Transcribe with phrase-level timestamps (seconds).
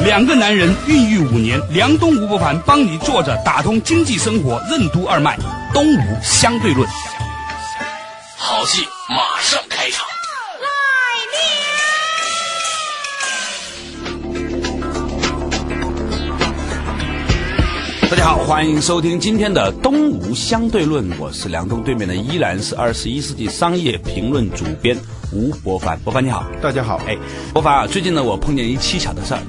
[0.00, 5.38] 两个男人孕育五年，梁东吴伯凡帮你坐着打通经济生活任督二脉，
[5.72, 6.88] 东吴相对论。
[8.36, 10.04] 好戏马上开场。
[18.10, 24.96] 大家好，欢迎收听今天的东吴相对论，我是梁东，对面的依然是二十一世纪商业评论主编
[25.32, 25.98] 吴伯凡。
[26.00, 27.00] 伯凡你好，大家好。
[27.06, 27.16] 哎，
[27.52, 29.40] 伯凡啊，最近呢，我碰见一蹊跷的事儿，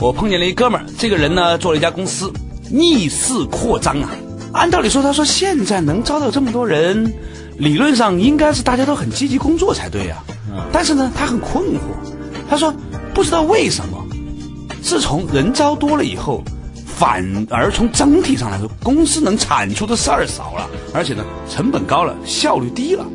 [0.00, 2.32] 我碰见了一哥们儿，这个人呢，做了一家公司，
[2.70, 4.08] 逆势扩张啊。
[4.52, 7.12] 按道理说，他说现在能招到这么多人，
[7.58, 10.24] 理论上应该是大家都很积极工作才对呀。
[10.72, 11.80] 但是呢，他很困惑，
[12.48, 12.74] 他说
[13.12, 14.02] 不知道为什么，
[14.80, 16.42] 自从人招多了以后。
[16.86, 23.06] 反而从整体上来说，公司能产出的事儿少了，而且呢，成本高了，效率低了。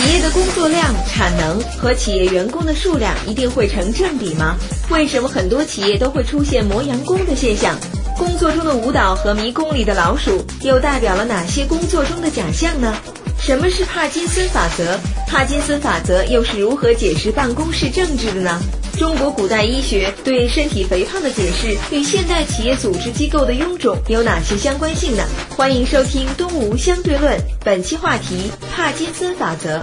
[0.00, 4.54] 企业的工作量、产能和企业员工的数量一定会成正比吗？
[4.90, 7.76] 为什么很多企业都会出现磨洋工的现象？
[8.16, 12.94] 工作中的舞蹈和迷宫里的老鼠又代表了哪些工作中的假象呢？
[13.40, 14.96] 什么是帕金森法则？
[15.26, 18.60] 帕金森法则又是如何解释办公室政治的呢？
[18.98, 25.22] 中国古代医学对身体肥胖的解释与现代企业组织机构的臃肿有哪些相关性呢？
[25.50, 29.80] 欢迎收听《东吴相对论》，本期话题：帕金森法则。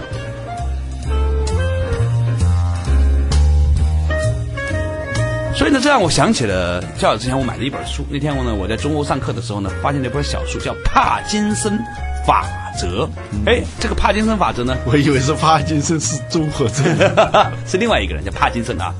[5.54, 8.04] 所以呢，这让我想起了较早之前我买的一本书。
[8.10, 11.78] 那天我呢，我在中欧上课的时候呢，发现了一本小书，叫《帕金森
[12.26, 12.44] 法
[12.78, 13.04] 则》。
[13.46, 16.84] 哎，这个帕金森法则呢，我以为是帕金森是综合症，
[17.66, 18.92] 是另外一个人叫帕金森啊。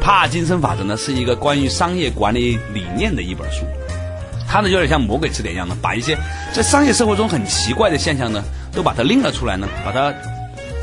[0.00, 3.64] 帕金森法则呢，是一个关于商业管理理念的一本书。
[4.48, 6.18] 它呢，有点像魔鬼词典一样的，把一些
[6.52, 8.42] 在商业生活中很奇怪的现象呢，
[8.72, 10.12] 都把它拎了出来呢，把它。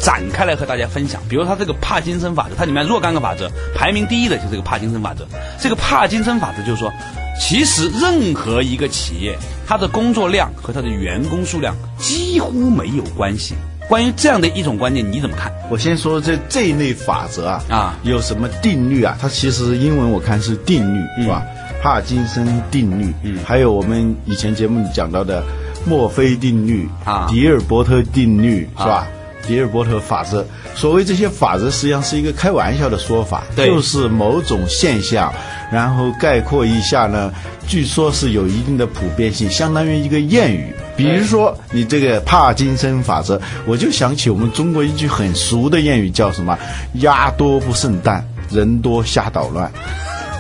[0.02, 5.28] 展开来和大家分享，比如他这个帕金森法则，它里面若干个法则，排名第一的就是这个帕金森法则。
[5.60, 6.90] 这个帕金森法则就是说，
[7.38, 9.38] 其实任何一个企业，
[9.70, 13.54] 它的工作量和他的员工数量几乎没有关系。
[13.88, 15.54] 关于这样的一种观念，你怎么看？
[15.70, 19.16] 我先说这这一类法则啊，啊，有什么定律啊？
[19.22, 21.44] 它其实英文我看是定律，是吧？
[21.84, 25.44] 帕金森定律，嗯，还有我们以前节目里讲到的
[25.86, 29.08] 墨菲定律啊，迪尔伯特定律，是吧？
[29.48, 30.44] 迪尔伯特法则，
[30.76, 35.32] 所谓这些法则实际上是一个开玩笑的说法，就是某种现象，
[35.72, 37.32] 然后概括一下呢，
[37.68, 40.74] 据说是有一定的普遍性，相当于一个谚语。
[40.98, 46.58] 比如说你这个帕金森法则，我就想起我们中国一句很俗的谚语，叫什么
[47.02, 49.72] “鸭多不胜蛋，人多瞎捣乱”。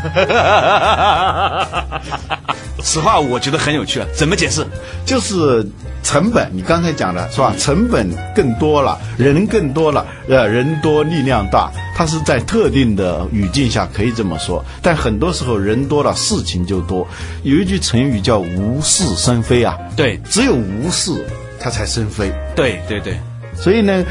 [2.81, 4.65] 此话我觉得很有趣啊，怎么解释？
[5.05, 5.65] 就是。
[6.01, 7.53] 成本，你刚才讲的是吧？
[7.59, 14.63] 成本更多了，人更多了，呃，人多力量大，它是在特定的语境下可以这么说。
[14.81, 17.05] 但很多时候人多了，事情就多。
[17.43, 21.11] 有一句成语叫“无事生非”啊，对，只有无事，
[21.59, 22.31] 它才生非。
[22.55, 23.19] 对对对，
[23.53, 24.01] 所以呢，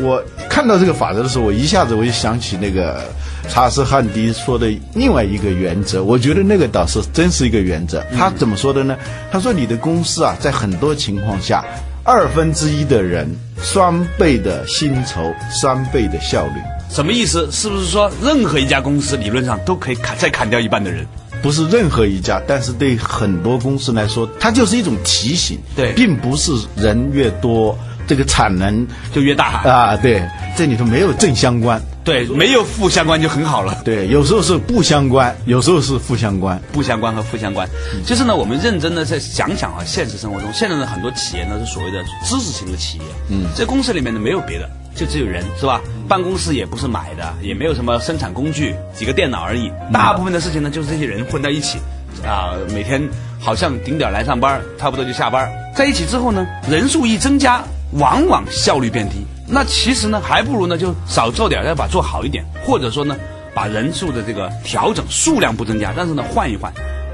[0.00, 3.00] 我看到这个法则的时候，我一下子我就想起那个。
[3.48, 8.04] 查尔斯汉迪说的另外一个原则，我觉得那个倒是真是一个原则。
[8.18, 8.96] 他怎么说的呢？
[9.30, 11.64] 他说：“你的公司啊，在很多情况下，
[12.02, 16.54] 二分之一的人，双倍的薪酬，三倍的效率。”
[16.88, 17.48] 什么意思？
[17.50, 21.06] 是不是说任何一家公司理论上都可以砍再砍掉一半的人？
[21.42, 25.58] 不是任何一家，但是对很多公司来说，它就是一种提醒。
[25.76, 29.96] 对，并不是人越多，这个产能就越大啊。
[29.96, 30.26] 对，
[30.56, 31.80] 这里头没有正相关。
[32.02, 33.82] 对，没有负相关就很好了。
[33.84, 37.68] 对，有时候是不相关，有时候是负相关，不相关和负相关。
[38.06, 43.04] 就是呢，我们认真的在想想啊，现实生活中，现在的很多企业呢是所谓的知识型的企业。
[43.28, 45.80] 嗯，在公司里面呢没有别的，就只有人，是吧？
[46.08, 49.70] 办公室也不是买的，也没有什么生产工具，几个电脑而已。
[49.92, 51.78] 大部分的事情呢，就是这些人混在一起，
[52.24, 53.02] 啊，每天
[53.38, 55.50] 好像顶点来上班，差不多就下班。
[55.74, 57.62] 在一起之后呢，人数一增加，
[57.92, 59.16] 往往效率变低。
[59.48, 63.16] 那其实呢，还不如呢就少做点，要把做好一点，或者说呢，
[63.54, 66.72] 把人数的这个调整数量不增加，但是呢换一换，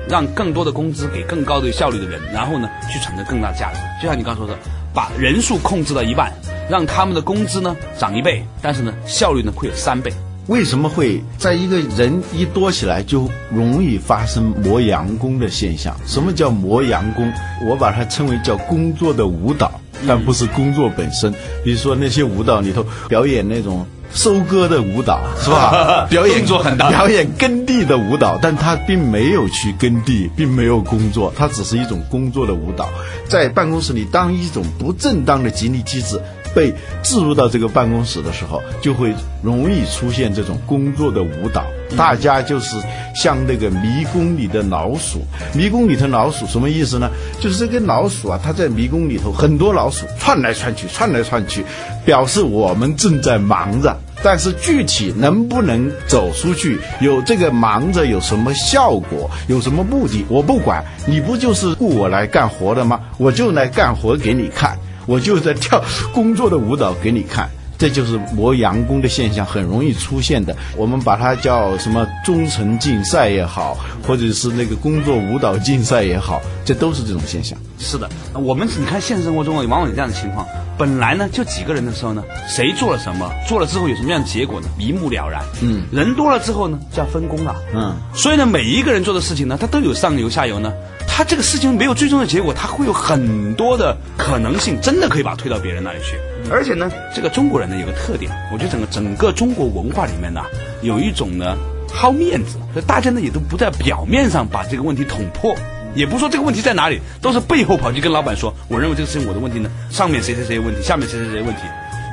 [0.09, 3.81] 让更多的工资给更高的效率的人，然后呢去产生更大的价值。
[4.03, 4.55] 就像你刚说的，
[4.95, 6.33] 把人数控制到一半，
[6.69, 10.13] 让他们的工资呢涨一倍，但是呢效率呢会有三倍。
[10.49, 15.97] 为什么会在一个人一多起来就容易发生磨洋工的现象？
[16.05, 17.33] 什么叫磨洋工？
[17.65, 21.33] 我把它称为叫工作的舞蹈，但不是工作本身。
[21.63, 26.09] 比如说那些舞蹈里头表演那种收割的舞蹈，是吧？
[26.11, 32.89] 表演做很大，表演耕地的舞蹈，但他并没有去耕地，并没有工作，他只是一种工作的舞蹈，
[33.29, 36.21] 在办公室里当一种不正当的激励机制。
[36.55, 36.73] 被
[37.03, 41.65] 置入到这个办公室的时候，就会容易出现这种工作的舞蹈。
[41.97, 42.77] 大家就是
[43.15, 45.21] 像那个迷宫里的老鼠，
[45.55, 47.11] 迷宫里头老鼠什么意思呢？
[47.39, 51.63] 就是这个老鼠啊，它在迷宫里头，很多老鼠窜来窜去，窜来窜去，
[52.05, 53.95] 表示我们正在忙着。
[54.25, 60.83] 但是具体能不能走出去，有这个忙着有什么效果，有什么目的，我不管。
[61.07, 63.01] 你不就是雇我来干活的吗？
[63.19, 64.79] 我就来干活给你看。
[65.07, 65.83] 我就在跳
[66.13, 70.55] 工作的舞蹈给你看，这就是磨洋工的现象，很容易出现的。
[70.77, 73.77] 我们把它叫什么忠诚竞赛也好，
[74.07, 77.59] 或者是那个工作舞蹈竞赛也好，这都是这种现象。
[77.79, 80.47] 是的，我们你看现实生活中往往有这样的情况，
[80.79, 84.69] 本来呢就几个人的时候呢，谁做了什么，做了之后有什么样的结果呢？
[84.79, 85.43] 一目了然。
[85.63, 87.57] 嗯，人多了之后呢，就要分工了。
[87.75, 90.73] 嗯，所以呢，每一个人做的事情呢，他都有上游下游呢。
[91.15, 96.17] 他这个事情没有最终的结果，他会有很多的可能性，真的可以把它推到别人那里去。
[96.51, 100.41] 而且呢，这个中国人呢有个特点，我觉得整个整个中国文化里面呢，
[100.81, 101.55] 有一种呢
[101.93, 105.55] 好面子，所以大家呢也都不在表面上把这个问题捅破，
[105.95, 111.61] 也不说这个问题在哪里，都是背后跑去跟老板说，我认为这个事情我的问题呢，上面谁谁谁有问题，下面谁谁谁有问题。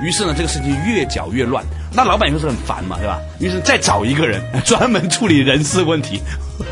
[0.03, 1.63] 于是呢，这个事情越搅越乱，
[1.93, 3.19] 那老板以后是很烦嘛，对吧？
[3.39, 6.21] 于是再找一个人 专门处理人事问题，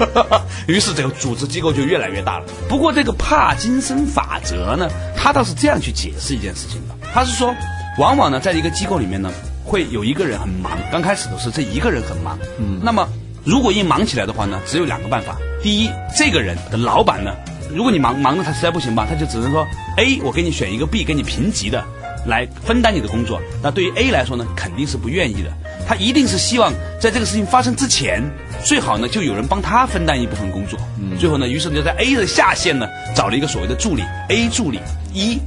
[0.67, 2.45] 于是这个组织机构就越来越大了。
[2.69, 7.53] 不过这个帕金森法则呢，他倒是这样去解释一件事情的，他是说，
[7.97, 9.29] 往往呢，在一个机构里面呢，
[9.65, 13.07] 会有一个人很忙，刚开始都是这一个人很忙，嗯，那么
[13.43, 17.33] 如果一忙起来的话呢，只有两个办法，第一，这个人的老板呢，
[17.73, 21.83] 如果你忙忙的他实在不行吧，他就只能说，A，我给你选一个 B，给你评级的。
[22.27, 25.51] 来分担你的工作，那对于 A 来说呢，肯定是不愿意的。
[25.87, 28.21] 他一定是希望在这个事情发生之前，
[28.63, 30.77] 最好呢就有人帮他分担一部分工作。
[31.17, 34.79] 最后呢，于是就在 A 的下线呢找了一个所谓的助理 A 助理
[35.13, 35.39] 一，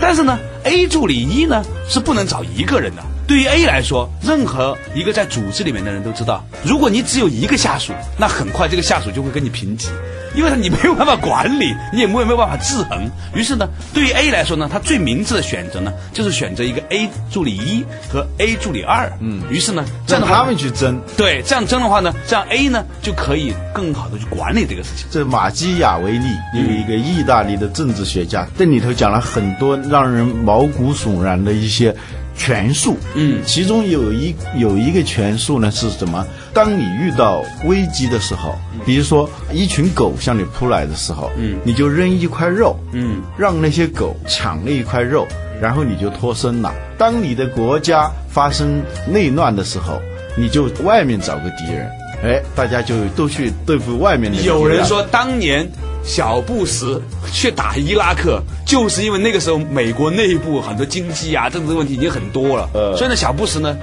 [0.00, 3.02] 但是呢 A 助理一呢是不能找一个人的。
[3.26, 9.88] 对于 A 来说，任何一个在组织里面的人都知道，如果你只有一个下属，那很快这个下属就会跟你平级。
[10.34, 13.06] 因为他你没有办法管理，你也没有没有办法制衡。
[13.34, 19.12] 于是呢，对于 A 来说呢，他最明智的选择呢，就是选择一个 A 助理一和 A 助理二。
[19.20, 20.98] 嗯，于是呢，让他们去争。
[21.18, 25.06] 对，这样争的话呢，这样 A 呢就可以更好的去管理这个事情。
[25.10, 31.94] 这马基雅维利有一个意大利的政治学家，这里头讲了很多让人毛骨悚然的一些。
[32.34, 36.26] 权术，嗯，其中有一有一个权术呢是什么？
[36.54, 38.56] 当你遇到危机的时候，
[38.86, 45.28] 比如说一群狗向你扑来的时候，嗯，你就扔一块肉，嗯，让那些狗抢那一块肉，
[45.60, 46.72] 然后你就脱身了。
[46.96, 50.00] 当你的国家发生内乱的时候，
[50.34, 51.86] 你就外面找个敌人，
[52.24, 54.40] 哎，大家就都去对付外面的。
[54.40, 55.70] 有人说当年。
[56.04, 57.00] 小布什
[57.32, 62.68] 去打伊拉克，就是因为那个时候美国内部很多经济啊、政治问题已经很多了。
[62.74, 63.76] 呃，所以呢，小布什呢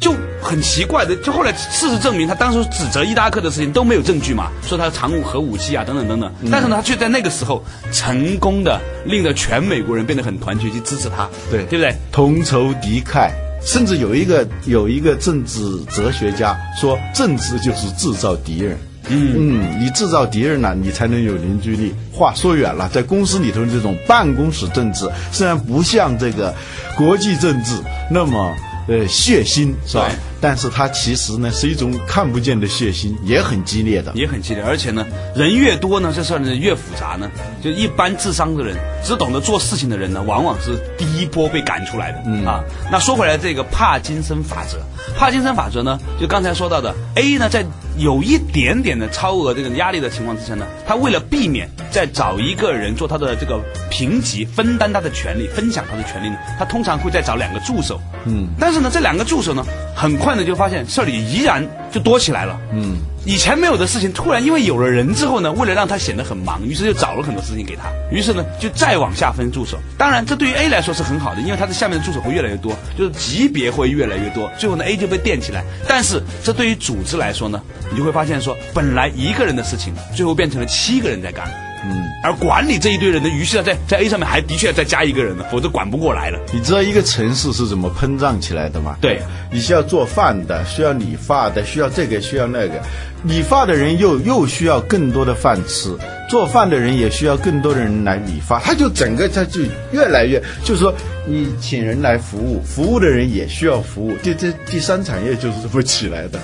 [0.00, 6.32] 就很奇怪的，就后来事实证明，他当时指责伊拉克的事情都没有证据嘛，说他藏武核武器啊等等等等。
[6.50, 11.28] 但是呢，他却在那个时候成功的令得全美国人变得很团结，去支持他。
[11.50, 11.94] 对，对不对？
[12.10, 13.30] 同仇敌忾，
[13.64, 15.60] 甚至有一个有一个政治
[15.90, 18.76] 哲学家说，政治就是制造敌人。
[19.08, 21.92] 嗯，你制造敌人了，你才能有凝聚力。
[22.12, 26.54] 话说远了，在公司里头这种办公室政治，虽然不像这个
[26.96, 27.74] 国际政治
[28.10, 28.54] 那么
[28.86, 30.08] 呃血腥，是吧？
[30.42, 34.62] 但是它其实呢是一种看不见的血腥，也很激烈的，也很激烈。
[34.62, 35.06] 而且呢，
[35.36, 37.30] 人越多呢，这事儿呢越复杂呢。
[37.62, 42.64] 就一般智商的人，只懂得做事情的人呢，往往是第一波被赶出来的啊。
[42.90, 44.78] 那说回来，这个帕金森法则，
[45.16, 47.64] 帕金森法则呢，就刚才说到的 A 呢，在
[47.96, 58.00] 有一点点的超额这个压力的情况之下呢，他为了避免再找一个人做他的这个评级，分担他的权利，分享他的权利呢，他通常会再找两个助手。
[58.24, 60.44] 嗯，但是呢，这两个助手呢，很快呢。
[60.44, 62.58] 就发现这里依然就多起来了。
[62.72, 67.84] 嗯，以前没有的事情，突然因为有了人之后呢，为了让他显得很忙，于是就找了很多事情给他。
[68.10, 69.78] 于是呢，就再往下分助手。
[69.96, 74.50] 当然，这对于 A 来说是很好的，因为他的下面的助手会越来越多，就是级别会越来越多。
[74.58, 75.64] 最后呢，A 就被垫起来。
[75.88, 81.48] 但是这对于组织来说呢，你就会发现说，本来一个人的事情，最后变成了七个人在干。
[81.84, 86.38] 嗯，而管理这一堆人的，于是呢，在在 A 上面还的确要再加一个人呢，否则管不过来了。
[86.52, 88.96] 你知道一个城市是怎么膨胀起来的吗？
[89.00, 89.20] 对，
[89.50, 92.80] 你需要做饭的，需要理发的，需要这个，需要那个。
[93.24, 95.96] 理发的人又又需要更多的饭吃，
[96.28, 99.60] 做饭的人也需要更多的人来理发，他就整个他就
[99.92, 100.92] 越来越，就是说
[101.26, 106.40] 你请人来服务，服务的人也需要服务，这这第三产业就是这么起来的。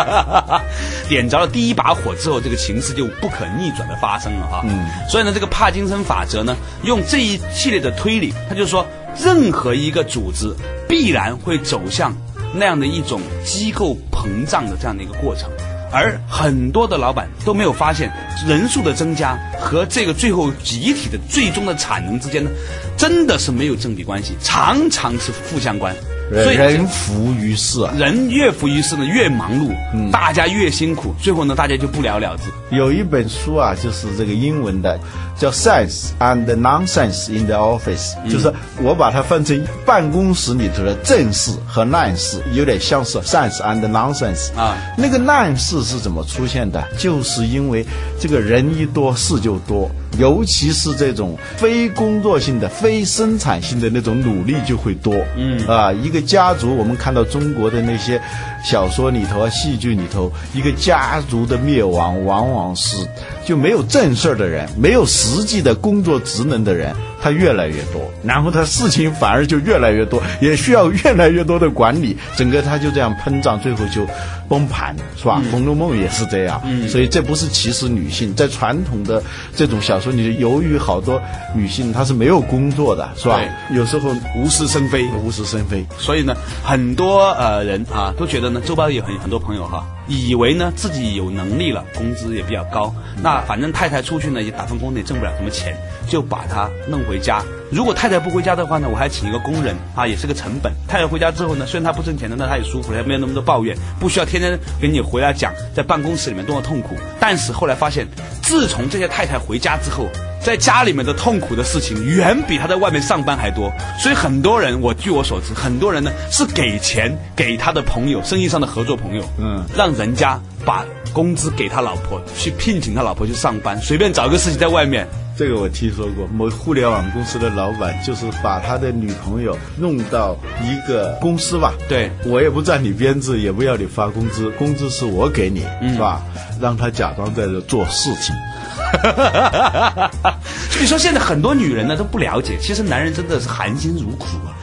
[1.08, 4.62] 点着了第一把火之后，这个情势就不可逆转的发生了哈。
[4.68, 8.86] 嗯，所以呢，这个帕金森法则呢，用这一系列的推理，他就说，
[9.24, 10.54] 任何一个组织
[10.86, 12.14] 必然会走向
[12.52, 15.48] 那样的一种机构膨胀的这样的一个过程。
[15.92, 18.12] 而很多的老板都没有发现，
[18.46, 22.50] 人数的增加和这个最后集体的最终的产能之间呢，
[22.96, 25.94] 真的是没有正比关系，常常是负相关。
[26.28, 32.76] 所以人浮于事，人越浮于事呢，越忙碌，嗯大家越辛苦，最后呢，大家就不了了之。
[32.76, 34.98] 有一本书啊，就是这个英文的，
[35.38, 38.52] 叫《Sense and Nonsense in the Office》，就是
[38.82, 44.76] 我把它分成办公室里头的正事和烂事，有点像是 Sense and Nonsense 啊。
[44.96, 46.82] 那个烂事是怎么出现的？
[46.98, 47.86] 就是因为
[48.18, 49.88] 这个人一多，事就多。
[50.18, 55.14] 尤其是这种非工作性的、非生产性的那种努力就会多。
[55.36, 58.20] 嗯啊，一个家族，我们看到中国的那些
[58.64, 62.96] 小说里头啊、戏剧里头，一个家族的灭亡，往往是
[63.44, 66.94] 就没有正事儿的人，没有实际的工作职能的人。
[67.26, 74.06] 它越来越多，然后它事情反而就越来越多，也需要越来越多的管理，整个它就这样膨胀，最后就
[74.48, 75.42] 崩盘，是吧？
[75.50, 79.20] 《红楼梦》也是这样，嗯所以这不是歧视女性，在传统的
[79.56, 81.20] 这种小说里，由于好多
[81.52, 83.40] 女性她是没有工作的，是吧？
[83.72, 89.84] 有时候无事生非，无事生非，所以呢，很多呃人啊都觉得呢，周包有很很多朋友哈。
[90.08, 95.76] 以为呢自己有能力了，工资也比较高，那反正太太出去呢也打份工也挣不了什么钱，
[96.08, 97.42] 就把她弄回家。
[97.70, 100.72] 如果太太不回家的话呢，我还请一个工人啊，也是个成本。
[100.86, 106.94] 太太回家之后呢，虽然她不挣钱的，那她也舒服了，没有那么多抱怨，不需要天天给你回来讲在办公室里面多么痛苦。
[107.18, 108.06] 但是后来发现，
[108.42, 110.08] 自从这些太太回家之后，
[110.46, 125.04] 在家里面的痛苦的事情远比他在外面上班还多，所以很多人，我据我所知，很多人呢是给钱给他的朋友，生意上的合作朋友，嗯，让人家把工资给他老婆，去聘请他老婆去上班，随便找个事情在外面。
[125.38, 135.60] 这个我听说过，某互联网公司的老板就是把他的女朋友弄到一个公司吧，对我也不占你编制，也不要你发工资，工资是我给你，
[135.92, 136.22] 是吧？
[136.58, 138.34] 让他假装在这做事情。
[140.70, 144.56] 所以说，现在很多女人呢都不了解，其实男人真的是含辛茹苦啊。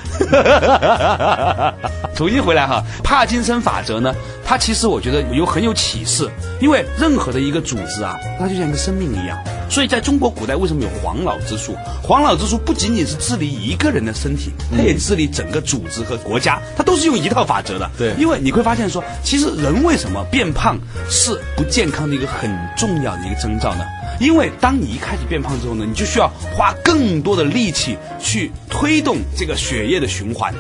[2.16, 4.12] 重新回来哈，帕金森法则呢，
[4.44, 6.28] 它其实我觉得有很有启示，
[6.60, 9.38] 因为任何的一个组织啊，它就像一个生命一样。
[9.74, 11.76] 所以在中国古代，为什么有黄老之术？
[12.04, 17.90] 黄老之术不仅仅是治理一个人的身体，它也治理整个组织和国家，它都是用一套法则的。
[17.98, 20.78] 对，因为你会发现说，其实人为什么变胖
[21.10, 23.84] 是不健康的一个很重要的一个征兆呢？
[24.20, 30.54] 因为当你一开始变胖之后呢，你就需要花更多的力气去推动这个血液的循环，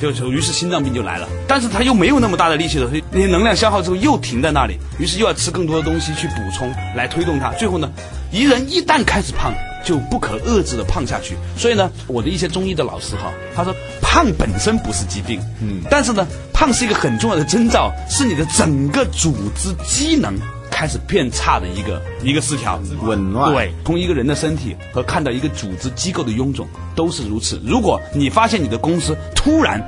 [0.00, 1.28] 就于是心脏病就来了。
[1.48, 7.50] 但是他又没有那么大的力气了，所以那些能量消耗之后又停在那里，于是又要吃更多的东西去补充来推动它。
[7.54, 7.90] 最后呢，
[8.30, 9.52] 一人一旦开始胖，
[9.84, 11.36] 就不可遏制的胖下去。
[11.56, 20.34] 所以呢，我的一些中医的老师哈，他说胖本身不是疾病，嗯，但是呢，胖是一个很重要的征兆，是你的整个组织机能。
[20.72, 23.52] 开始变差的一个一个失调，紊乱。
[23.52, 27.60] 对，从一个人的身体和看到一个组织机构的臃肿都是如此。
[27.66, 29.78] 如果你发现你的公司突然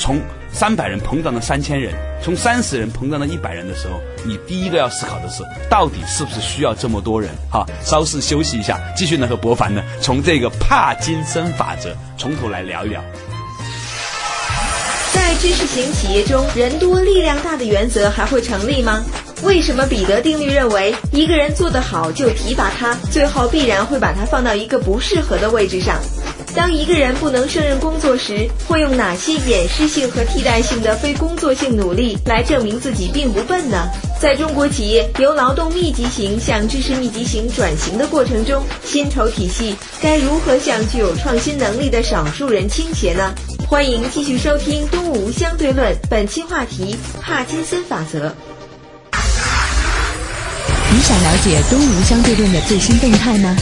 [0.00, 0.18] 从
[0.50, 1.92] 三百人膨胀到三千人，
[2.22, 7.30] 从三十人膨胀到一百人的时候，你第一个要思考的是，到底是不是需要这么多人？
[7.50, 13.04] 哈，稍事休息一下，继续呢和博凡呢从这个帕金森法则从头来聊一聊。
[15.12, 19.04] 在知识型企业中，人多力量大的原则还会成立吗？
[19.42, 25.96] 为什么彼得定律认为一个人做得好就提拔他，最后必然会把他放到一个不适合的位置上？
[26.54, 33.88] 当一个人不能胜任工作时，会用哪些掩饰性和替代性的非工作性努力来证明自己并不笨呢？
[34.20, 43.32] 在中国企业由劳动密集型向知识密集型转型的过程中，薪酬体系该如何向具有创新能力的少数人倾斜呢？
[43.68, 48.34] 欢迎继续收听《东吴相对论》，本期话题：帕金森法则。
[50.92, 53.56] 你想了解东吴相对论的最新动态吗？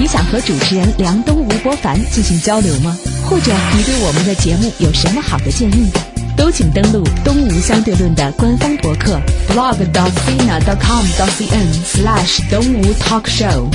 [0.00, 2.96] 你想和主持人梁东吴伯凡进行交流吗？
[3.28, 5.90] 或者你对我们的节目有什么好的建议？
[6.38, 13.68] 都请登录东吴相对论的官方博客 blog.dot.sina.dot.com.dot.cn/slash 东吴 talk show。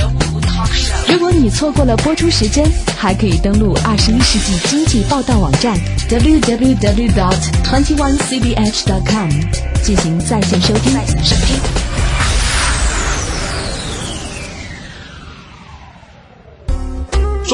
[1.08, 5.78] 如果你错过了播出时间，还可以登录二十一世纪经济报道网站
[6.10, 9.30] www.dot twenty one cbh.com
[9.84, 10.92] 进行在线收听。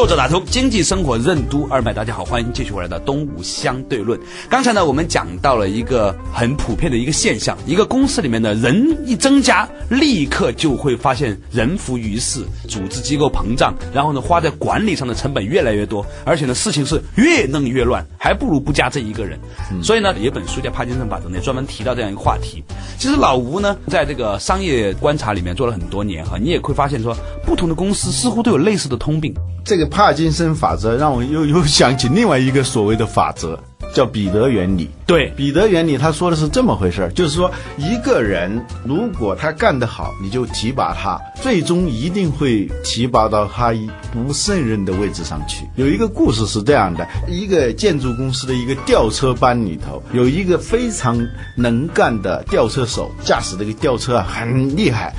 [0.03, 4.19] 作者打通经济生活任督二脉，大家好，欢迎继续回来的东吴相对论。
[4.51, 19.39] 刚才呢，我们讲到了一个很普遍的一个现象：一个公司里面的人一增加，立刻就会发现人浮于事，组织机构膨胀，然后呢，花在管理上的成本越来越多，而且呢，事情是越弄越乱，还不如不加这一个人。
[19.85, 22.61] 所以呢，有本书叫《帕金森法则》，呢，专门提到这样一个话题。
[22.99, 27.17] 其实老吴呢，在这个商业观察里面做了很多年哈，你也会发现说，
[27.47, 29.33] 不同的公司似乎都有类似的通病。
[29.65, 33.59] 这个帕金森法则让我又又想起另外一个所谓的法则，
[33.95, 34.91] 叫彼得原理。
[35.07, 43.73] 对，彼得原理他说的是这么回事儿，就是说一个人如果他干得好，你就提拔他，最终一定会提拔到他
[44.13, 45.65] 不胜任的位置上去。
[45.77, 51.25] 有一个故事是这样的：一个建筑公司的一个吊车班里头，有一个非常
[51.57, 55.15] 能干的吊车手，驾驶这个吊车啊很厉害。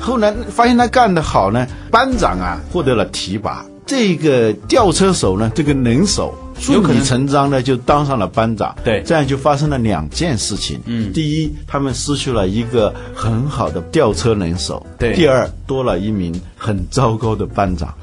[0.00, 3.64] 后来发现他干得好呢，班长啊获得了提拔。
[3.86, 8.74] 这个吊车手呢，这个能手顺理成章的就当上了班长。
[8.84, 10.80] 对，这样就发生了两件事情。
[10.86, 14.84] 嗯，第一，他们失去了一个很好的吊车能手。
[14.98, 16.32] 对，第二，多了一名
[16.64, 17.94] 很糟糕的班长。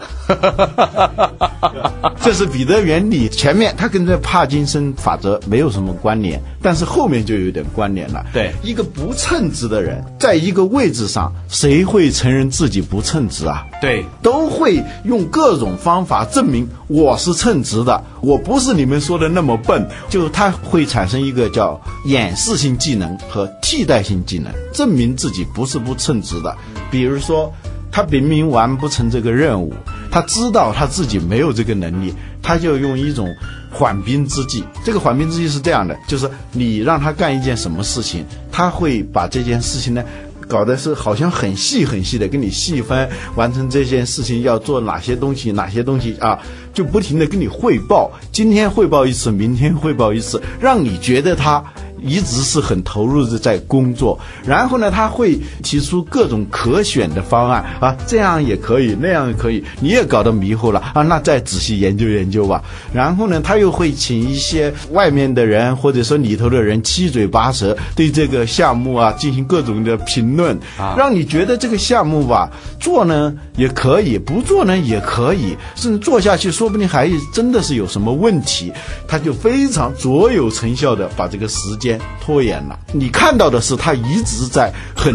[2.22, 8.24] 这是彼得原理，前面它跟这帕金森法则没有什么关联，但是后面就有点关联了。
[8.32, 13.66] 对，一个不称职的人，在一个位置上，谁会承认自己不称职啊？
[13.82, 19.84] 对，都会用各种方法证明我是称职的，我不是你们说的那么笨。
[20.08, 26.56] 就他会产生一个叫掩饰性技能和替代性技能，证明自己不是不称职的。
[26.92, 27.52] 比如说，
[27.92, 29.74] 他明明完不成这个任务，
[30.10, 33.28] 他知道他自己没有这个能力，他就用一种
[33.70, 34.64] 缓兵之计。
[34.86, 40.04] 这个缓兵之计是这样的，就是你让他干一件什么事情，他会把这件事情呢。
[40.48, 46.38] 搞的是好像很细很细的，跟你细分完成这件事情要做哪些东西，哪些东西啊，
[46.74, 51.64] 就不停的跟你汇报，今天汇报一次，明天汇报一次，让你觉得他。
[52.02, 62.64] 一直是很投入的在工作，然后呢，他会提出各种可选的方案啊，这样也可以，那样也可以，你也搞得迷糊了啊，那再仔细研究研究吧。
[62.94, 78.72] 然后呢，他又会请一些外面的人或者说里头的人七嘴八舌对这个项目啊进行各种的评论啊，让你觉得这个项目吧做呢也可以，不做呢也可以，甚至做下去说不定还真的是有什么问题，
[79.08, 81.91] 他就非常卓有成效的把这个时间。
[82.24, 85.14] 拖延了，你看到的是他一直在很。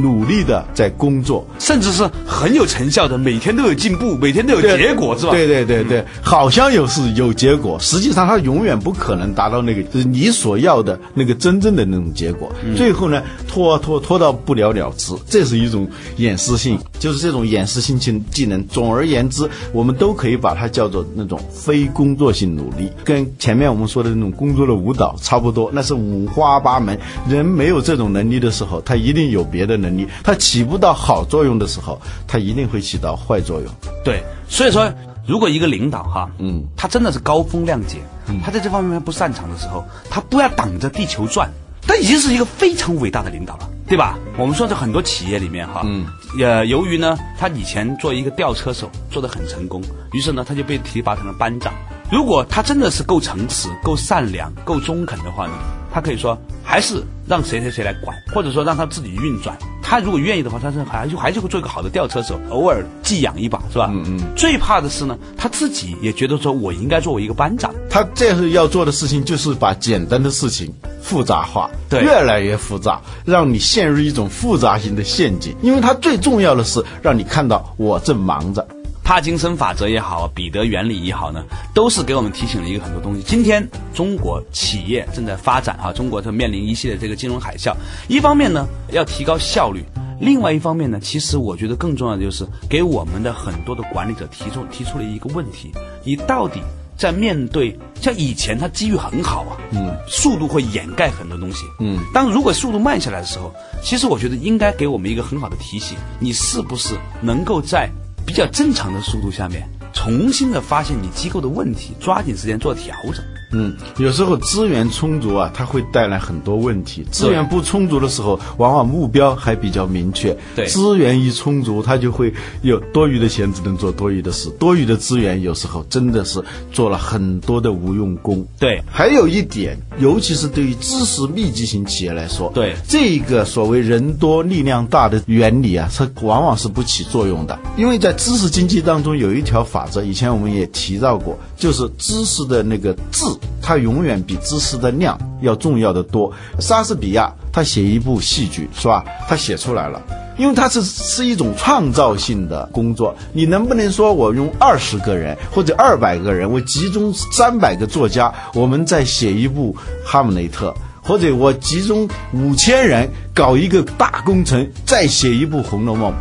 [0.00, 5.32] 努力的在工作，甚至是很有成效的，每天都有进步，每天都有结果，是吧？
[5.32, 12.52] 对对对对，好像有是有结果，实际上他永远不可能达到那个就是你所要的那个真正的那种结果。
[12.76, 18.62] 最后呢，拖拖拖到不了了之，这是一种掩饰性，就是这种掩饰性技技能。
[18.66, 26.98] 总而言之，我们都可以把它叫做那种非工作性努力，跟前面我们说的那种工作的舞蹈差不多，那是五花八门。
[27.26, 29.78] 人没有这种能力的时候，他一定有别的。
[29.78, 33.72] 能力，它起不到好作用的时候，它一定会起到坏作用。
[34.04, 34.92] 对，所以说，
[35.26, 37.98] 如果一个领导哈，嗯，他真的是高风亮节，
[38.44, 41.50] 他在这方面不擅长的时候，他不要挡着地球转，
[41.82, 44.18] 他已经是一个非常伟大的领导了，对吧？
[44.36, 46.06] 我们说在很多企业里面哈，嗯，
[46.40, 51.72] 呃，由于呢，他以前做一个吊车手做的很成功，于是呢，他就被提拔成了班长。
[52.10, 55.52] 如果他真的是够诚实、够善良、够中肯的话呢？
[55.92, 59.56] 他可以说，还是让谁谁谁来管，或者说让他自己运转。
[59.88, 63.88] 他如果愿意的话，他是还就还是会做一个好的吊车手，偶尔寄养一把，是吧？
[63.90, 64.20] 嗯嗯。
[64.36, 67.74] 最怕的是呢，他自己也觉得说我应该作为一个班长。
[67.88, 70.70] 他这是要做的事情，就是把简单的事情
[71.00, 75.56] 复杂化，对，越来越复杂，让你陷入一种复杂型的陷阱。
[75.62, 78.68] 因为他最重要的是让你看到我正忙着。
[79.08, 81.42] 帕金森法则也好，彼得原理也好呢，
[81.72, 83.22] 都是给我们提醒了一个很多东西。
[83.22, 87.74] 今天中国企业正在发展啊，中国正面临一系列这个金融海啸。
[88.06, 89.80] 一方面呢，要提高效率；
[90.20, 95.72] 另外一方面呢，其实我觉得更重要的就是给我们的很多的管理者提出提出了一个问题：
[96.04, 96.60] 你到底
[96.94, 103.50] 在面对像以前它机遇很好啊，嗯，速度会掩盖很多东西，嗯，当如果速度慢下来的时候，
[103.82, 107.88] 其实我觉得应该给我们一个很好的提醒：你是不是能够在
[108.28, 113.24] 比较正常的速度下面，重新的发现你机构的问题，抓紧时间做调整。
[113.52, 120.36] 嗯，有时候资源充足啊，它会带来很多问题；资源不充足的时候，往往目标还比较明确。
[120.54, 124.50] 对，资源一充足，它就会有多余的钱，只能做多余的事。
[124.58, 128.46] 多余的资源有时候真的是做了很多的无用功。
[128.58, 137.58] 对，还有一点，尤其是对于知识密集型企业来说，对这个所谓人多力量大的原理啊，它往往是不起作用的。
[137.78, 143.24] 因为在知识经济当中有一条法则，以前我们也提到过，就是知识的那个质。
[143.60, 146.32] 它永远比知识的量要重要的多。
[146.58, 149.04] 莎士比亚他写一部戏剧是吧？
[149.28, 150.00] 他写出来了，
[150.36, 153.14] 因为他是是一种创造性的工作。
[153.32, 159.74] 你能不能说我用二十个人或者二百个人，我集中三百个作家，我们再写一部
[160.06, 160.70] 《哈姆雷特》，
[161.06, 166.12] 或者我集中五千人搞一个大工程，再写一部《红楼梦》，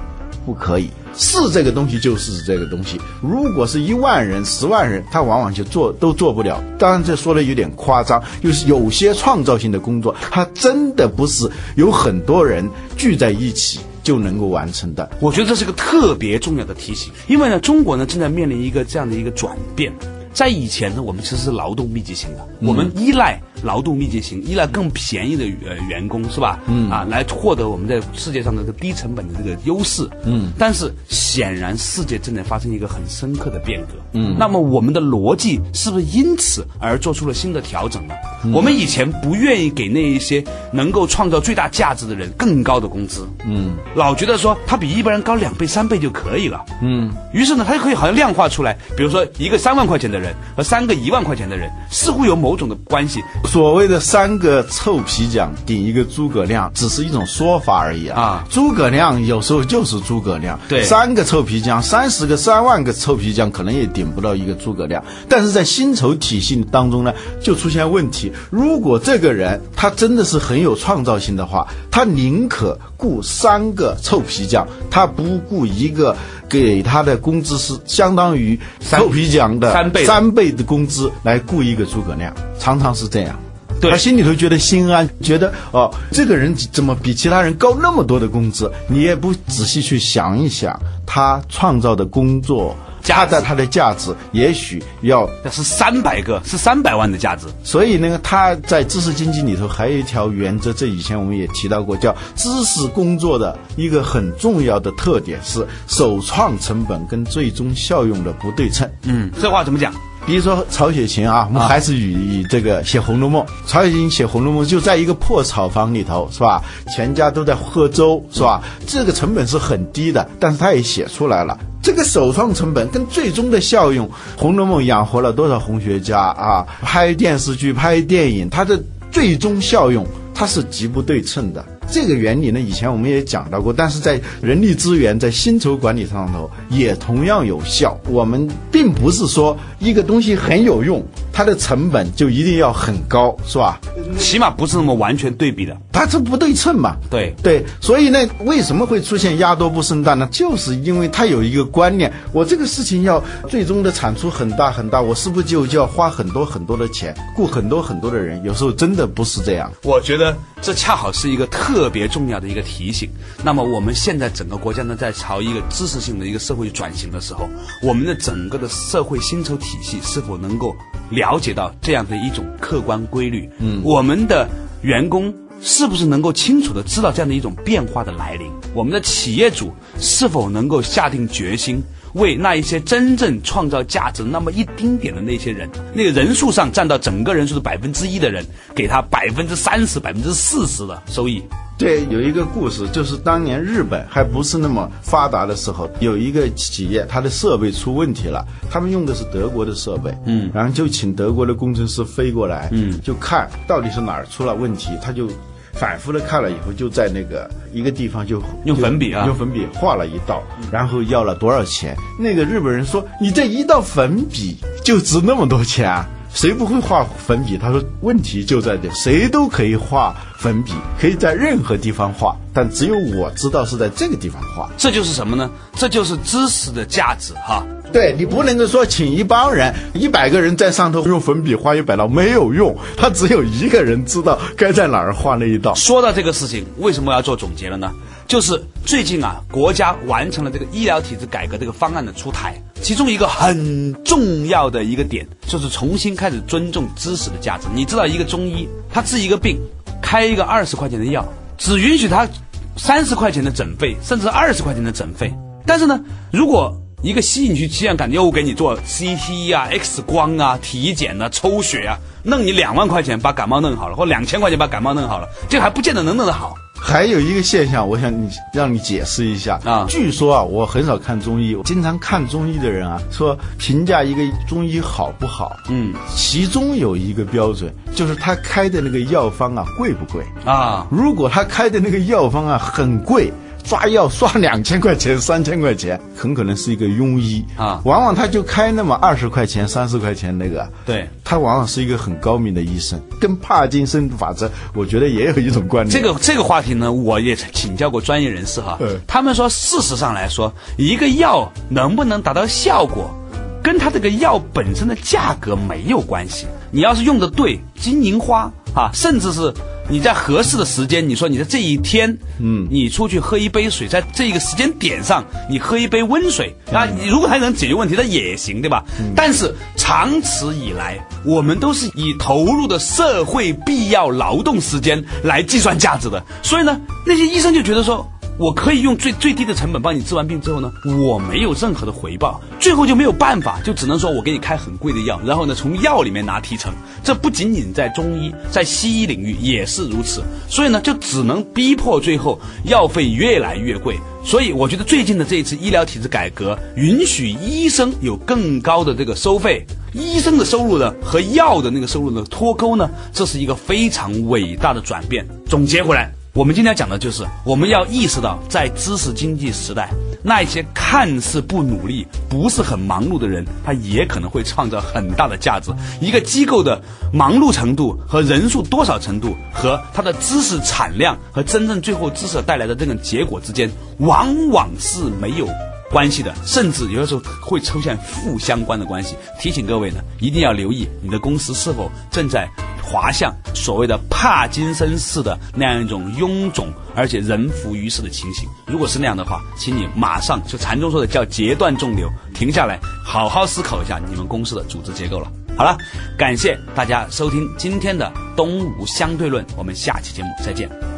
[0.45, 0.89] 不可以。
[1.17, 2.99] 是这个东西就是这个东西。
[3.21, 6.63] 如果是一万人、十万人，他往往就做都做不了。
[6.77, 15.09] 当然，这说的有点夸张，就是有些创造性的工作，它真的不是有很多人聚在一起就能够完成的。
[15.19, 19.91] 我觉得这是个特别重要的提醒，因为呢，中国呢正在面临一个这样的一个转变。
[20.37, 23.41] 在以前呢，我们其实是劳动密集型的，我们依赖。
[23.63, 26.59] 劳动密集型依赖更便宜的呃员工是吧？
[26.67, 30.07] 嗯啊，来获得我们在世界上的这个低成本的这个优势。
[30.25, 33.93] 嗯，但是显然世界正在发生一个很深刻的变革。
[34.13, 38.13] 嗯，那么我们的逻辑是不是因此而做出了新的调整呢？
[38.53, 43.27] 我们以前不愿意给那一些能够创造最大价值的人更高的工资。
[43.43, 46.63] 嗯，老觉得说他比一般人高两倍三倍就可以了。
[46.83, 53.23] 嗯，于是呢，他就可以好像量化出来，比如说一个三万块钱的人和三个一万块钱的人，似乎有某种的关系。
[53.45, 58.43] 所谓的三个臭皮匠顶一个诸葛亮，只是一种说法而已啊！
[58.49, 65.03] 诸葛亮有时候就是诸葛亮，对，三个臭皮匠，三十个、三万个臭皮匠，可能也顶不到一个诸葛亮。
[65.29, 68.31] 但是在薪酬体系当中呢，就出现问题。
[68.49, 76.15] 如果这个人他真的是很有创造性的话，他宁可雇三个臭皮匠，他不雇一个
[76.49, 83.39] 给他的工资是相当于臭皮匠的三倍三倍的工资来雇一个诸葛亮，常常是这样。
[83.79, 88.71] 他心里头觉得心安，觉得哦，这个人怎么比其他人高那么多的工资？
[88.87, 92.75] 你也不仔细去想一想，他创造的工作，
[93.15, 97.47] 他的它的价值，也许要是三百个，是三百万的价值。
[97.63, 108.89] 所以那个他在知识经济里头还有一条原则，这以前我们也提到过，叫知识工作的一个很重要的特点是首创成本跟最终效用的不对称。
[109.03, 109.93] 嗯，这话怎么讲？
[110.27, 113.41] 比如说曹雪芹啊，我们还是以这个写《红楼梦》。
[113.65, 116.61] 曹雪芹写《红楼梦》就在一个破草房里头，是吧？
[116.93, 118.61] 全家都在喝粥，是吧？
[118.85, 121.57] 这个成本是很低的，但是他也写出来了。
[121.81, 126.67] 这个首创成本跟最终的效用，《红楼梦》养活了多少红学家啊？
[126.81, 128.77] 拍电视剧、拍电影，它的
[129.09, 131.65] 最终效用它是极不对称的。
[131.89, 137.97] 这个原理呢，以前我们也讲到过，但是在人力资源在薪酬管理上头也同样有效。
[138.09, 143.79] 我们并不是说一个东西很有用，它的成本就一定要很高，是吧？
[144.17, 146.97] 起码不是那么完全对比的，它是不对称嘛。
[147.09, 150.27] 对对，所以呢，为什么会出现压多不生蛋呢？
[150.31, 158.43] 就是因为它有一个观念，我这个事情要最终的产出很大很大，我是不是就就要花很多很多的钱，雇很多很多的人？
[158.43, 159.71] 有时候真的不是这样。
[159.83, 163.07] 我觉得这恰好是一个特别重要的一个提醒。
[163.43, 167.47] 那么我们现在整个国家呢，在朝一个知识性的一个社会转型的时候，
[167.83, 170.75] 我们的整个的社会薪酬体系是否能够
[171.11, 173.47] 了解到这样的一种客观规律？
[173.59, 174.49] 嗯，我们的
[174.81, 178.51] 员工是不是能够清楚的知道这样的一种变化的来临？
[178.73, 181.81] 我们的企业主是否能够下定决心，
[182.13, 191.41] 为那一些真正创造价值那么一丁点的那些人，那个人数上占到整个人数的百分之一的人，给他百分之三十、百分之四十的收益？
[191.77, 205.29] 对，有一个故事，就是当年日本还不是那么发达的时候，有一个企业，它的设备出问题了，他们用的是德国的设备，嗯，然后就请德国的工程师飞过来，嗯，就看到底是哪儿出了问题，他就
[205.73, 211.95] 反复的看了以后，就在那个一个地方就用粉笔啊，用粉笔画了一道，然后要了多少钱？
[212.19, 217.57] 那个日本人说：“你这一道粉笔就值那么多钱啊？”谁不会画粉笔？
[217.57, 224.69] 他说问题就在这，谁都可以画粉笔，可以在任何地方画，但只有我知道是在这个地方画。
[224.77, 225.49] 这就是什么呢？
[225.73, 227.65] 这就是知识的价值哈。
[227.91, 235.73] 对你不能够说请一帮人，一百个人在上头用粉笔画一百道没有用，他只有一个人知道该在哪儿画那一道。
[235.73, 237.89] 说到这个事情，为什么要做总结了呢？
[238.27, 247.67] 就是最近啊，国家完成了这个医疗体制改革这个方案的出台，其中一个很重要的一个点，就是重新开始尊重知识的价值。
[247.73, 249.57] 你知道，一个中医他治一个病，
[250.01, 251.25] 开一个二十块钱的药，
[251.57, 252.27] 只允许他
[252.75, 255.33] 三十块钱的诊费，甚至二十块钱的诊费。
[255.65, 255.99] 但是呢，
[256.31, 266.55] 如果一个吸引去医院干又给你做 CT 啊、X 光啊、体检啊、抽血啊，弄你两万块钱把感冒弄好了，或两千块钱把感冒弄好了，这还不见得能弄得好。
[266.79, 269.85] 还有一个现象，我想你让你解释一下啊。
[269.89, 280.87] 据说啊，我很少看中医，经常看中医的人啊，说评价一个中医好不好，嗯，其中有一个标准，就是他开的那个药方啊贵不贵啊？
[280.89, 283.31] 如果他开的那个药方啊很贵。
[283.67, 287.81] 抓药刷两千块钱、三千块钱，很可能是一个庸医啊。
[287.83, 292.97] 往往他就开那么二十块钱、三十块钱那个，对他往往是一个很高明的医生。
[293.19, 295.93] 跟帕金森法则，我觉得也有一种关联。
[295.93, 303.13] 这个这个话题呢，我也请教过专业人士哈，他们说，事实上来说，一个药能不能达到效果，
[303.61, 306.47] 跟他这个药本身的价格没有关系。
[306.71, 309.53] 你要是用的对，金银花啊，甚至是。
[309.89, 318.83] 你在合适的时间，你说你在这一天，嗯，你出去喝一杯水，在这个时间点上，你喝一杯温水啊，你如果还能解决问题，那也行，对吧？
[319.15, 328.05] 但是长此以来，我们都是以投入的社会必要劳动时间来计算价值的，所以呢，那些医生就觉得说。
[328.37, 336.71] 我可以用最最低的成本帮你治完病之后呢，我没有任何的回报，最后就没有办法，就只能说我给你开很贵的药，然后呢从药里面拿提成。
[337.03, 340.21] 这不仅仅在中医，在西医领域也是如此。
[340.47, 343.97] 所以呢，就只能逼迫最后药费越来越贵。
[344.23, 355.25] 所以我觉得最近的这一次医疗体制改革，允许医生有更高的这个收费，医生的收入呢和药的那个收入呢脱钩呢，这是一个非常伟大的转变。
[355.47, 356.16] 总结回来。
[356.37, 359.89] 我们今天讲的就是，我们要意识到，在知识经济时代，
[360.21, 365.71] 那些看似不努力、不是很忙碌的人，他也可能会创造很大的价值。
[365.99, 366.79] 一个机构的
[367.11, 375.47] 忙碌程度和人数多少程度，和他的知识产量和真正最后知识带来的这种结果之间，往往是没有
[375.89, 379.15] 关系的，甚至有的时候会出现负相关的关系。
[379.39, 382.47] 提醒各位呢，一定要留意你的公司是否正在。
[382.89, 395.29] 滑向所谓的帕金森式的那样一种臃肿而且人浮于事的情形，如果是那样的话，请你马上就禅宗说的叫截断纵流，停下来，好好思考一下你们公司的组织结构了。
[395.57, 395.77] 好了，
[396.17, 400.96] 感谢大家收听今天的东吴相对论，我们下期节目再见。